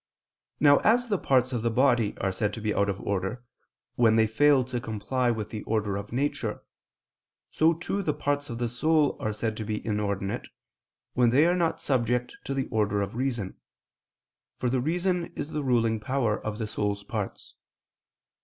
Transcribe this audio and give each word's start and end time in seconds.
Now 0.59 0.79
as 0.79 1.09
the 1.09 1.19
parts 1.19 1.53
of 1.53 1.61
the 1.61 1.69
body 1.69 2.17
are 2.17 2.31
said 2.31 2.55
to 2.55 2.59
be 2.59 2.73
out 2.73 2.89
of 2.89 2.99
order, 3.01 3.43
when 3.97 4.15
they 4.15 4.25
fail 4.25 4.63
to 4.63 4.81
comply 4.81 5.29
with 5.29 5.51
the 5.51 5.61
order 5.65 5.95
of 5.95 6.11
nature, 6.11 6.63
so 7.51 7.73
too 7.75 8.01
the 8.01 8.11
parts 8.11 8.49
of 8.49 8.57
the 8.57 8.67
soul 8.67 9.15
are 9.19 9.31
said 9.31 9.55
to 9.57 9.63
be 9.63 9.85
inordinate, 9.85 10.47
when 11.13 11.29
they 11.29 11.45
are 11.45 11.53
not 11.55 11.81
subject 11.81 12.35
to 12.45 12.55
the 12.55 12.65
order 12.69 13.03
of 13.03 13.13
reason, 13.15 13.57
for 14.57 14.71
the 14.71 14.81
reason 14.81 15.31
is 15.35 15.51
the 15.51 15.61
ruling 15.63 15.99
power 15.99 16.43
of 16.43 16.57
the 16.57 16.65
soul's 16.65 17.03
parts. 17.03 17.53